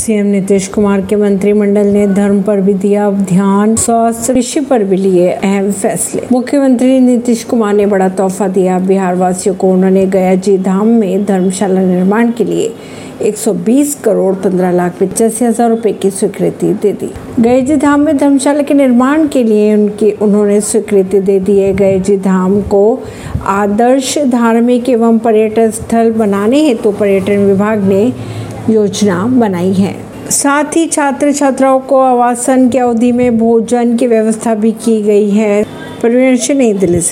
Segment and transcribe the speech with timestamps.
[0.00, 4.96] CM Nitish Kumar के मंत्रिमंडल ने धर्म पर भी दिया ध्यान, स्वास्थ्य, कृषि पर भी
[4.96, 10.34] लिए अहम फैसले। मुख्यमंत्री नीतीश कुमार ने बड़ा तोहफा दिया। बिहार वासियों को उन्होंने गया
[10.34, 12.72] जी धाम में धर्मशाला निर्माण के लिए
[13.22, 17.10] 120 करोड़ 15 लाख पिचासी हज़ार रूपए की स्वीकृति दे दी।
[17.40, 21.72] गए जी धाम में धर्मशाला के निर्माण के लिए उनकी, उन्होंने स्वीकृति दे दी है।
[21.74, 23.02] गए जी धाम को
[23.46, 28.12] आदर्श, धार्मिक एवं पर्यटन स्थल बनाने हेतु तो पर्यटन विभाग ने
[28.70, 29.96] योजना बनाई है।
[30.30, 35.30] साथ ही छात्र छात्राओं को आवासन की अवधि में भोजन की व्यवस्था भी की गई
[35.30, 35.64] है।
[36.02, 37.08] परवीन नई दिल्ली से।